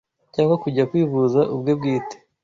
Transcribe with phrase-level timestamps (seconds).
[0.33, 2.17] cyangwa kujya kwivuza ubwe bwite